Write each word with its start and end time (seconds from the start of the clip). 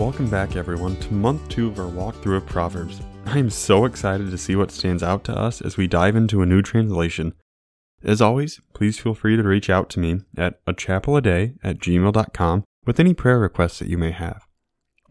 Welcome 0.00 0.30
back, 0.30 0.56
everyone, 0.56 0.96
to 0.96 1.12
month 1.12 1.46
two 1.50 1.68
of 1.68 1.78
our 1.78 1.84
walkthrough 1.84 2.38
of 2.38 2.46
Proverbs. 2.46 3.02
I 3.26 3.36
am 3.36 3.50
so 3.50 3.84
excited 3.84 4.30
to 4.30 4.38
see 4.38 4.56
what 4.56 4.70
stands 4.70 5.02
out 5.02 5.24
to 5.24 5.38
us 5.38 5.60
as 5.60 5.76
we 5.76 5.86
dive 5.86 6.16
into 6.16 6.40
a 6.40 6.46
new 6.46 6.62
translation. 6.62 7.34
As 8.02 8.22
always, 8.22 8.62
please 8.72 8.98
feel 8.98 9.12
free 9.12 9.36
to 9.36 9.42
reach 9.42 9.68
out 9.68 9.90
to 9.90 10.00
me 10.00 10.22
at 10.38 10.58
a 10.66 10.72
chapel 10.72 11.18
a 11.18 11.20
day 11.20 11.52
at 11.62 11.80
gmail.com 11.80 12.64
with 12.86 12.98
any 12.98 13.12
prayer 13.12 13.38
requests 13.38 13.80
that 13.80 13.88
you 13.88 13.98
may 13.98 14.10
have. 14.10 14.46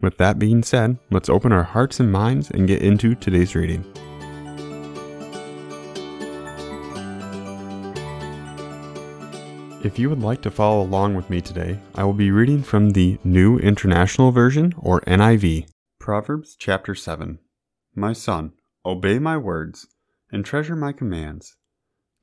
With 0.00 0.16
that 0.16 0.40
being 0.40 0.64
said, 0.64 0.98
let's 1.08 1.28
open 1.28 1.52
our 1.52 1.62
hearts 1.62 2.00
and 2.00 2.10
minds 2.10 2.50
and 2.50 2.66
get 2.66 2.82
into 2.82 3.14
today's 3.14 3.54
reading. 3.54 3.84
If 9.82 9.98
you 9.98 10.10
would 10.10 10.20
like 10.20 10.42
to 10.42 10.50
follow 10.50 10.82
along 10.82 11.14
with 11.14 11.30
me 11.30 11.40
today, 11.40 11.78
I 11.94 12.04
will 12.04 12.12
be 12.12 12.30
reading 12.30 12.62
from 12.62 12.90
the 12.90 13.18
New 13.24 13.58
International 13.58 14.30
Version, 14.30 14.74
or 14.76 15.00
NIV. 15.02 15.70
Proverbs 15.98 16.54
chapter 16.58 16.94
7. 16.94 17.38
My 17.94 18.12
son, 18.12 18.52
obey 18.84 19.18
my 19.18 19.38
words, 19.38 19.86
and 20.30 20.44
treasure 20.44 20.76
my 20.76 20.92
commands. 20.92 21.56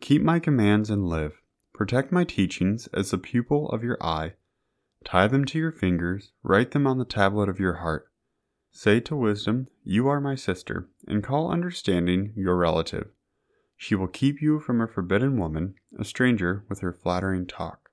Keep 0.02 0.22
my 0.22 0.38
commands 0.38 0.92
and 0.92 1.10
live. 1.10 1.42
Protect 1.74 2.12
my 2.12 2.24
teachings 2.24 2.86
as 2.94 3.10
the 3.10 3.18
pupil 3.18 3.70
of 3.70 3.84
your 3.84 3.98
eye. 4.04 4.34
Tie 5.04 5.26
them 5.26 5.44
to 5.46 5.58
your 5.58 5.72
fingers, 5.72 6.34
write 6.44 6.72
them 6.72 6.86
on 6.86 7.00
the 7.00 7.06
tablet 7.06 7.50
of 7.50 7.60
your 7.60 7.78
heart. 7.78 8.12
Say 8.70 9.00
to 9.00 9.16
wisdom, 9.16 9.66
You 9.84 10.08
are 10.08 10.22
my 10.22 10.36
sister, 10.36 10.90
and 11.08 11.24
call 11.24 11.50
understanding 11.50 12.34
your 12.36 12.56
relative. 12.56 13.08
She 13.80 13.94
will 13.94 14.08
keep 14.08 14.42
you 14.42 14.60
from 14.60 14.82
a 14.82 14.88
forbidden 14.88 15.38
woman, 15.38 15.76
a 15.98 16.04
stranger 16.04 16.66
with 16.68 16.80
her 16.80 16.92
flattering 16.92 17.46
talk. 17.46 17.92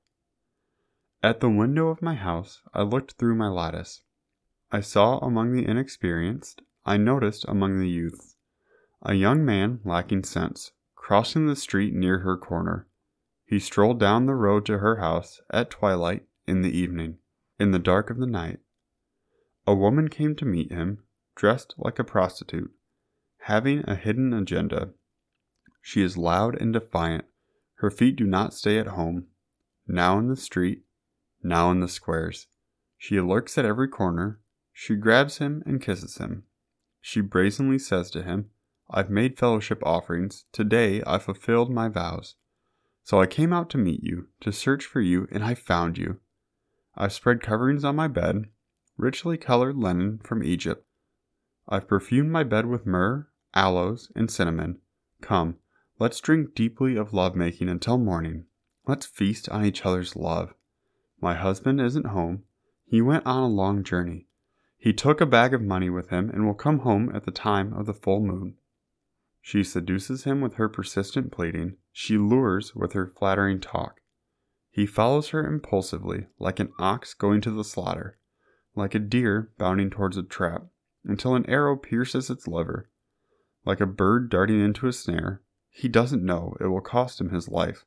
At 1.22 1.40
the 1.40 1.50
window 1.50 1.88
of 1.88 2.00
my 2.00 2.14
house, 2.14 2.62
I 2.72 2.82
looked 2.82 3.12
through 3.12 3.34
my 3.34 3.48
lattice. 3.48 4.02
I 4.72 4.80
saw 4.80 5.18
among 5.18 5.52
the 5.52 5.66
inexperienced, 5.66 6.62
I 6.86 6.96
noticed 6.96 7.44
among 7.46 7.78
the 7.78 7.88
youths, 7.88 8.36
a 9.02 9.12
young 9.12 9.44
man 9.44 9.80
lacking 9.84 10.24
sense, 10.24 10.72
crossing 10.94 11.46
the 11.46 11.54
street 11.54 11.92
near 11.92 12.20
her 12.20 12.38
corner. 12.38 12.88
He 13.44 13.58
strolled 13.58 14.00
down 14.00 14.24
the 14.24 14.34
road 14.34 14.64
to 14.66 14.78
her 14.78 14.96
house 14.96 15.42
at 15.50 15.70
twilight 15.70 16.26
in 16.46 16.62
the 16.62 16.76
evening, 16.76 17.18
in 17.58 17.72
the 17.72 17.78
dark 17.78 18.08
of 18.08 18.16
the 18.16 18.26
night. 18.26 18.60
A 19.66 19.74
woman 19.74 20.08
came 20.08 20.34
to 20.36 20.46
meet 20.46 20.72
him, 20.72 21.04
dressed 21.36 21.74
like 21.76 21.98
a 21.98 22.04
prostitute, 22.04 22.72
having 23.40 23.84
a 23.86 23.96
hidden 23.96 24.32
agenda 24.32 24.94
she 25.86 26.00
is 26.00 26.16
loud 26.16 26.58
and 26.58 26.72
defiant. 26.72 27.26
Her 27.74 27.90
feet 27.90 28.16
do 28.16 28.24
not 28.24 28.54
stay 28.54 28.78
at 28.78 28.86
home. 28.86 29.26
Now 29.86 30.18
in 30.18 30.28
the 30.28 30.36
street, 30.36 30.82
now 31.42 31.70
in 31.70 31.80
the 31.80 31.88
squares. 31.88 32.46
She 32.96 33.20
lurks 33.20 33.58
at 33.58 33.66
every 33.66 33.88
corner. 33.88 34.40
She 34.72 34.94
grabs 34.94 35.38
him 35.38 35.62
and 35.66 35.82
kisses 35.82 36.16
him. 36.16 36.44
She 37.02 37.20
brazenly 37.20 37.78
says 37.78 38.10
to 38.12 38.22
him, 38.22 38.48
I've 38.90 39.10
made 39.10 39.38
fellowship 39.38 39.82
offerings. 39.84 40.46
Today 40.52 41.02
I 41.06 41.18
fulfilled 41.18 41.70
my 41.70 41.90
vows. 41.90 42.36
So 43.02 43.20
I 43.20 43.26
came 43.26 43.52
out 43.52 43.68
to 43.70 43.78
meet 43.78 44.02
you, 44.02 44.28
to 44.40 44.52
search 44.52 44.86
for 44.86 45.02
you, 45.02 45.28
and 45.30 45.44
I 45.44 45.54
found 45.54 45.98
you. 45.98 46.18
I've 46.96 47.12
spread 47.12 47.42
coverings 47.42 47.84
on 47.84 47.94
my 47.94 48.08
bed, 48.08 48.46
richly 48.96 49.36
colored 49.36 49.76
linen 49.76 50.20
from 50.24 50.42
Egypt. 50.42 50.86
I've 51.68 51.86
perfumed 51.86 52.30
my 52.30 52.42
bed 52.42 52.64
with 52.64 52.86
myrrh, 52.86 53.28
aloes, 53.54 54.10
and 54.16 54.30
cinnamon. 54.30 54.78
Come, 55.20 55.58
Let's 55.98 56.20
drink 56.20 56.54
deeply 56.56 56.96
of 56.96 57.14
lovemaking 57.14 57.68
until 57.68 57.98
morning. 57.98 58.46
Let's 58.86 59.06
feast 59.06 59.48
on 59.48 59.64
each 59.64 59.86
other's 59.86 60.16
love. 60.16 60.54
My 61.20 61.34
husband 61.34 61.80
isn't 61.80 62.06
home. 62.06 62.42
He 62.84 63.00
went 63.00 63.24
on 63.26 63.44
a 63.44 63.48
long 63.48 63.84
journey. 63.84 64.26
He 64.76 64.92
took 64.92 65.20
a 65.20 65.26
bag 65.26 65.54
of 65.54 65.62
money 65.62 65.88
with 65.88 66.10
him 66.10 66.30
and 66.30 66.44
will 66.44 66.54
come 66.54 66.80
home 66.80 67.10
at 67.14 67.24
the 67.24 67.30
time 67.30 67.72
of 67.72 67.86
the 67.86 67.94
full 67.94 68.20
moon. 68.20 68.56
She 69.40 69.62
seduces 69.62 70.24
him 70.24 70.40
with 70.40 70.54
her 70.54 70.68
persistent 70.68 71.30
pleading. 71.30 71.76
She 71.92 72.18
lures 72.18 72.74
with 72.74 72.92
her 72.94 73.06
flattering 73.06 73.60
talk. 73.60 74.00
He 74.70 74.86
follows 74.86 75.28
her 75.28 75.46
impulsively, 75.46 76.26
like 76.40 76.58
an 76.58 76.72
ox 76.78 77.14
going 77.14 77.40
to 77.42 77.52
the 77.52 77.62
slaughter, 77.62 78.18
like 78.74 78.96
a 78.96 78.98
deer 78.98 79.52
bounding 79.58 79.90
towards 79.90 80.16
a 80.16 80.24
trap, 80.24 80.64
until 81.04 81.36
an 81.36 81.48
arrow 81.48 81.76
pierces 81.76 82.30
its 82.30 82.48
liver, 82.48 82.90
like 83.64 83.80
a 83.80 83.86
bird 83.86 84.28
darting 84.28 84.60
into 84.60 84.88
a 84.88 84.92
snare, 84.92 85.40
he 85.76 85.88
doesn't 85.88 86.24
know 86.24 86.56
it 86.60 86.68
will 86.68 86.80
cost 86.80 87.20
him 87.20 87.30
his 87.30 87.48
life. 87.48 87.84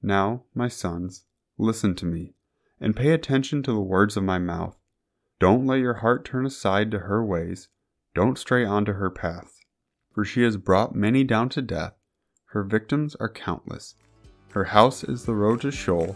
Now, 0.00 0.44
my 0.54 0.68
sons, 0.68 1.24
listen 1.58 1.96
to 1.96 2.06
me, 2.06 2.34
and 2.80 2.94
pay 2.94 3.10
attention 3.10 3.64
to 3.64 3.72
the 3.72 3.80
words 3.80 4.16
of 4.16 4.22
my 4.22 4.38
mouth. 4.38 4.78
Don't 5.40 5.66
let 5.66 5.80
your 5.80 5.94
heart 5.94 6.24
turn 6.24 6.46
aside 6.46 6.92
to 6.92 7.00
her 7.00 7.24
ways, 7.24 7.68
don't 8.14 8.38
stray 8.38 8.64
onto 8.64 8.92
her 8.92 9.10
paths. 9.10 9.60
For 10.12 10.24
she 10.24 10.42
has 10.42 10.56
brought 10.56 10.94
many 10.94 11.24
down 11.24 11.48
to 11.50 11.60
death, 11.60 11.94
her 12.50 12.62
victims 12.62 13.16
are 13.16 13.28
countless. 13.28 13.96
Her 14.52 14.64
house 14.64 15.02
is 15.02 15.24
the 15.24 15.34
road 15.34 15.60
to 15.62 15.72
Sheol, 15.72 16.14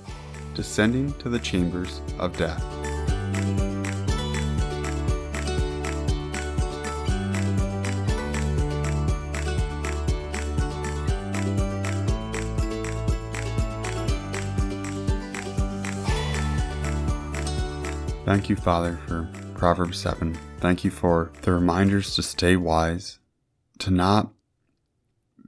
descending 0.54 1.14
to 1.14 1.28
the 1.28 1.40
chambers 1.40 2.00
of 2.20 2.36
death. 2.36 2.77
Thank 18.28 18.50
you, 18.50 18.56
Father, 18.56 19.00
for 19.06 19.26
Proverbs 19.54 19.98
7. 20.00 20.36
Thank 20.58 20.84
you 20.84 20.90
for 20.90 21.32
the 21.40 21.52
reminders 21.54 22.14
to 22.14 22.22
stay 22.22 22.56
wise, 22.56 23.20
to 23.78 23.90
not 23.90 24.32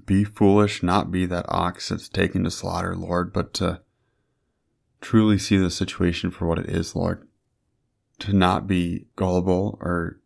be 0.06 0.24
foolish, 0.24 0.82
not 0.82 1.10
be 1.10 1.26
that 1.26 1.44
ox 1.50 1.90
that's 1.90 2.08
taken 2.08 2.42
to 2.44 2.50
slaughter, 2.50 2.96
Lord, 2.96 3.34
but 3.34 3.52
to 3.52 3.82
truly 5.02 5.36
see 5.36 5.58
the 5.58 5.70
situation 5.70 6.30
for 6.30 6.46
what 6.46 6.58
it 6.58 6.70
is, 6.70 6.96
Lord. 6.96 7.28
To 8.20 8.32
not 8.32 8.66
be 8.66 9.08
gullible 9.14 9.76
or 9.82 10.18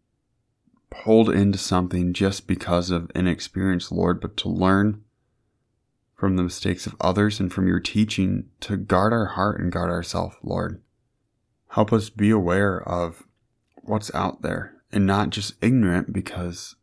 pulled 0.91 1.31
into 1.31 1.59
something 1.59 2.13
just 2.13 2.47
because 2.47 2.89
of 2.89 3.11
inexperience, 3.17 3.91
Lord, 3.91 4.21
but 4.21 4.37
to 4.37 4.49
learn 4.49 5.03
from 6.15 6.37
the 6.37 6.45
mistakes 6.45 6.87
of 6.87 6.95
others 7.01 7.41
and 7.41 7.53
from 7.53 7.67
your 7.67 7.81
teaching 7.81 8.45
to 8.61 8.77
guard 8.77 9.13
our 9.13 9.27
heart 9.27 9.61
and 9.61 9.73
guard 9.73 9.91
ourselves, 9.91 10.37
Lord. 10.45 10.84
Help 11.75 11.93
us 11.93 12.09
be 12.09 12.31
aware 12.31 12.81
of 12.89 13.25
what's 13.83 14.15
out 14.15 14.43
there 14.43 14.75
and 14.93 15.05
not 15.05 15.31
just 15.31 15.55
ignorant 15.61 16.13
because 16.13 16.77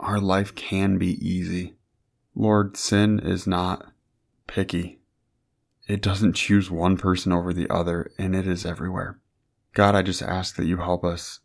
our 0.00 0.18
life 0.18 0.52
can 0.56 0.98
be 0.98 1.12
easy. 1.24 1.76
Lord, 2.34 2.76
sin 2.76 3.20
is 3.20 3.46
not 3.46 3.92
picky. 4.48 4.98
It 5.86 6.02
doesn't 6.02 6.32
choose 6.32 6.72
one 6.72 6.96
person 6.96 7.30
over 7.30 7.52
the 7.52 7.70
other, 7.70 8.10
and 8.18 8.34
it 8.34 8.48
is 8.48 8.66
everywhere. 8.66 9.20
God, 9.74 9.94
I 9.94 10.02
just 10.02 10.22
ask 10.22 10.56
that 10.56 10.66
you 10.66 10.78
help 10.78 11.04
us 11.04 11.38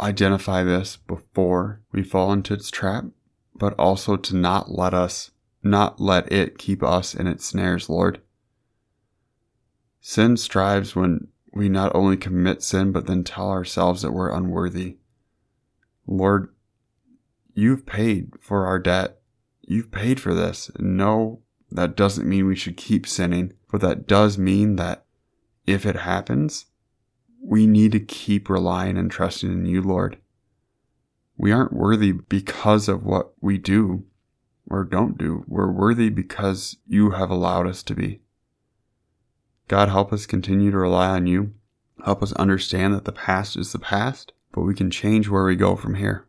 identify 0.00 0.62
this 0.62 0.96
before 0.96 1.82
we 1.92 2.02
fall 2.02 2.32
into 2.32 2.54
its 2.54 2.70
trap, 2.70 3.04
but 3.54 3.74
also 3.78 4.16
to 4.16 4.34
not 4.34 4.70
let 4.70 4.94
us, 4.94 5.32
not 5.62 6.00
let 6.00 6.32
it 6.32 6.56
keep 6.56 6.82
us 6.82 7.14
in 7.14 7.26
its 7.26 7.44
snares, 7.44 7.90
Lord. 7.90 8.22
Sin 10.00 10.38
strives 10.38 10.96
when 10.96 11.28
we 11.54 11.68
not 11.68 11.94
only 11.94 12.16
commit 12.16 12.62
sin, 12.62 12.90
but 12.90 13.06
then 13.06 13.22
tell 13.22 13.50
ourselves 13.50 14.02
that 14.02 14.12
we're 14.12 14.30
unworthy. 14.30 14.96
Lord, 16.06 16.52
you've 17.54 17.86
paid 17.86 18.32
for 18.40 18.66
our 18.66 18.78
debt. 18.78 19.20
You've 19.62 19.92
paid 19.92 20.20
for 20.20 20.34
this. 20.34 20.70
No, 20.78 21.42
that 21.70 21.96
doesn't 21.96 22.28
mean 22.28 22.46
we 22.46 22.56
should 22.56 22.76
keep 22.76 23.06
sinning, 23.06 23.52
but 23.70 23.80
that 23.80 24.06
does 24.06 24.36
mean 24.36 24.76
that 24.76 25.06
if 25.66 25.86
it 25.86 25.96
happens, 25.96 26.66
we 27.40 27.66
need 27.66 27.92
to 27.92 28.00
keep 28.00 28.48
relying 28.48 28.98
and 28.98 29.10
trusting 29.10 29.52
in 29.52 29.64
you, 29.64 29.80
Lord. 29.80 30.18
We 31.36 31.52
aren't 31.52 31.72
worthy 31.72 32.12
because 32.12 32.88
of 32.88 33.04
what 33.04 33.32
we 33.40 33.58
do 33.58 34.04
or 34.68 34.84
don't 34.84 35.16
do. 35.16 35.44
We're 35.46 35.70
worthy 35.70 36.08
because 36.08 36.78
you 36.86 37.10
have 37.10 37.30
allowed 37.30 37.66
us 37.66 37.82
to 37.84 37.94
be. 37.94 38.20
God, 39.68 39.88
help 39.88 40.12
us 40.12 40.26
continue 40.26 40.70
to 40.70 40.78
rely 40.78 41.08
on 41.08 41.26
you. 41.26 41.54
Help 42.04 42.22
us 42.22 42.32
understand 42.34 42.94
that 42.94 43.04
the 43.04 43.12
past 43.12 43.56
is 43.56 43.72
the 43.72 43.78
past, 43.78 44.32
but 44.52 44.62
we 44.62 44.74
can 44.74 44.90
change 44.90 45.28
where 45.28 45.44
we 45.44 45.56
go 45.56 45.74
from 45.74 45.94
here. 45.94 46.26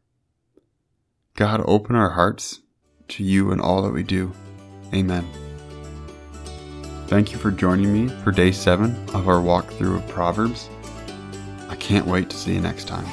God, 1.35 1.61
open 1.65 1.95
our 1.95 2.11
hearts 2.11 2.61
to 3.09 3.23
you 3.23 3.51
in 3.51 3.59
all 3.59 3.81
that 3.81 3.91
we 3.91 4.03
do. 4.03 4.31
Amen. 4.93 5.27
Thank 7.07 7.31
you 7.31 7.37
for 7.37 7.51
joining 7.51 7.93
me 7.93 8.07
for 8.23 8.31
day 8.31 8.51
seven 8.51 8.95
of 9.13 9.27
our 9.27 9.41
walkthrough 9.41 9.97
of 9.97 10.07
Proverbs. 10.07 10.69
I 11.67 11.75
can't 11.75 12.07
wait 12.07 12.29
to 12.29 12.37
see 12.37 12.53
you 12.53 12.61
next 12.61 12.87
time. 12.87 13.05